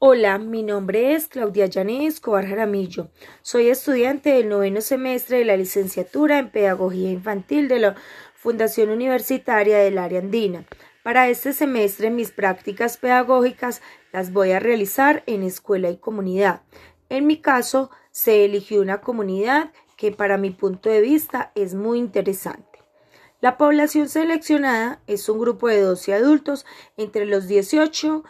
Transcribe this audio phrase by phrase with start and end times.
[0.00, 3.08] Hola, mi nombre es Claudia Yané Escobar Jaramillo.
[3.42, 7.96] Soy estudiante del noveno semestre de la licenciatura en Pedagogía Infantil de la
[8.36, 10.64] Fundación Universitaria del Área Andina.
[11.02, 13.82] Para este semestre mis prácticas pedagógicas
[14.12, 16.62] las voy a realizar en escuela y comunidad.
[17.08, 21.98] En mi caso, se eligió una comunidad que para mi punto de vista es muy
[21.98, 22.68] interesante.
[23.40, 28.22] La población seleccionada es un grupo de 12 adultos entre los 18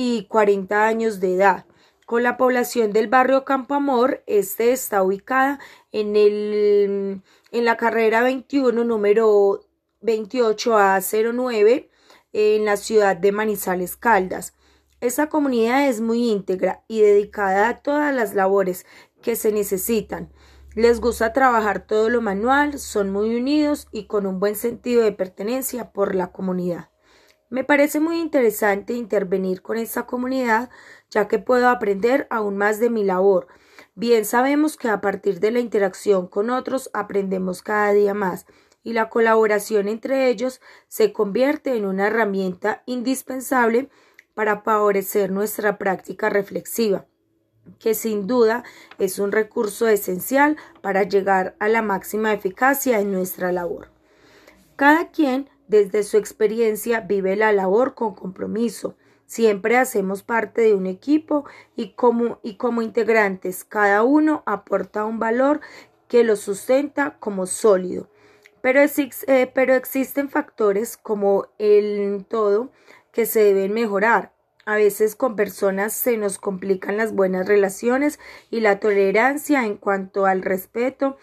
[0.00, 1.66] y 40 años de edad.
[2.06, 5.58] Con la población del barrio Campo Amor, este está ubicada
[5.90, 9.58] en, el, en la carrera 21, número
[10.02, 11.88] 28A09,
[12.32, 14.54] en la ciudad de Manizales Caldas.
[15.00, 18.86] Esta comunidad es muy íntegra y dedicada a todas las labores
[19.20, 20.32] que se necesitan.
[20.76, 25.10] Les gusta trabajar todo lo manual, son muy unidos y con un buen sentido de
[25.10, 26.88] pertenencia por la comunidad.
[27.50, 30.68] Me parece muy interesante intervenir con esta comunidad
[31.10, 33.46] ya que puedo aprender aún más de mi labor.
[33.94, 38.46] Bien sabemos que a partir de la interacción con otros aprendemos cada día más
[38.84, 43.88] y la colaboración entre ellos se convierte en una herramienta indispensable
[44.34, 47.06] para favorecer nuestra práctica reflexiva,
[47.78, 48.62] que sin duda
[48.98, 53.90] es un recurso esencial para llegar a la máxima eficacia en nuestra labor.
[54.76, 58.96] Cada quien desde su experiencia vive la labor con compromiso.
[59.26, 61.44] Siempre hacemos parte de un equipo
[61.76, 65.60] y como, y como integrantes cada uno aporta un valor
[66.08, 68.08] que lo sustenta como sólido.
[68.62, 72.72] Pero, eh, pero existen factores como el todo
[73.12, 74.32] que se deben mejorar.
[74.64, 78.18] A veces con personas se nos complican las buenas relaciones
[78.50, 81.16] y la tolerancia en cuanto al respeto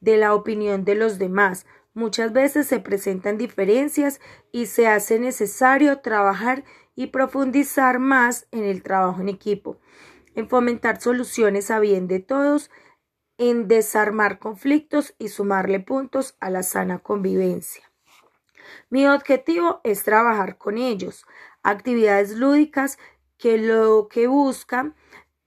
[0.00, 1.66] de la opinión de los demás.
[1.94, 4.20] Muchas veces se presentan diferencias
[4.52, 9.80] y se hace necesario trabajar y profundizar más en el trabajo en equipo,
[10.34, 12.70] en fomentar soluciones a bien de todos,
[13.38, 17.90] en desarmar conflictos y sumarle puntos a la sana convivencia.
[18.88, 21.24] Mi objetivo es trabajar con ellos,
[21.62, 22.98] actividades lúdicas
[23.38, 24.94] que lo que buscan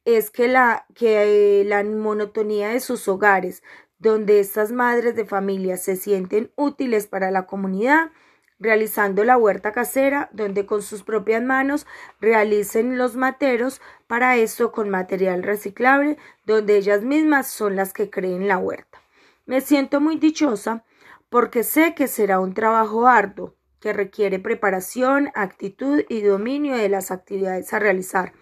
[0.06, 3.64] es que la, que la monotonía de sus hogares
[4.04, 8.12] donde estas madres de familia se sienten útiles para la comunidad,
[8.60, 11.88] realizando la huerta casera, donde con sus propias manos
[12.20, 18.50] realicen los materos, para esto con material reciclable, donde ellas mismas son las que creen
[18.50, 19.02] la huerta.
[19.46, 20.84] Me siento muy dichosa
[21.30, 27.10] porque sé que será un trabajo arduo, que requiere preparación, actitud y dominio de las
[27.10, 28.34] actividades a realizar,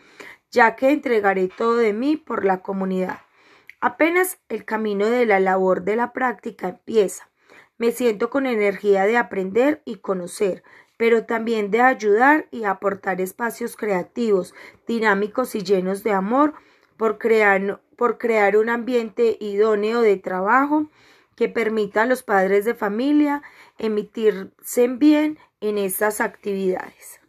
[0.50, 3.20] ya que entregaré todo de mí por la comunidad.
[3.82, 7.32] Apenas el camino de la labor de la práctica empieza.
[7.80, 10.64] Me siento con energía de aprender y conocer,
[10.98, 14.54] pero también de ayudar y aportar espacios creativos,
[14.86, 16.54] dinámicos y llenos de amor
[16.96, 20.92] por crear, por crear un ambiente idóneo de trabajo
[21.36, 23.42] que permita a los padres de familia
[23.80, 27.20] emitirse bien en estas actividades.